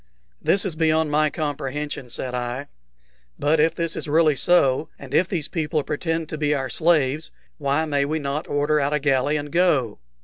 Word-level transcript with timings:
"This 0.41 0.65
is 0.65 0.75
beyond 0.75 1.11
my 1.11 1.29
comprehension," 1.29 2.09
said 2.09 2.33
I. 2.33 2.69
"But 3.37 3.59
if 3.59 3.75
this 3.75 3.95
is 3.95 4.07
really 4.07 4.35
so, 4.35 4.89
and 4.97 5.13
if 5.13 5.27
these 5.27 5.47
people 5.47 5.83
pretend 5.83 6.27
to 6.29 6.39
be 6.39 6.55
our 6.55 6.71
slaves, 6.71 7.29
why 7.59 7.85
may 7.85 8.05
we 8.05 8.17
not 8.17 8.47
order 8.49 8.79
out 8.79 8.93
a 8.95 8.99
galley 8.99 9.37
and 9.37 9.51
go?" 9.51 9.99